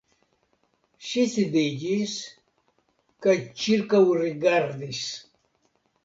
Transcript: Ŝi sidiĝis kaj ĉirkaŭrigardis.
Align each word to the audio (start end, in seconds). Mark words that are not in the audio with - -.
Ŝi 1.07 1.25
sidiĝis 1.33 2.15
kaj 3.25 3.35
ĉirkaŭrigardis. 3.65 5.03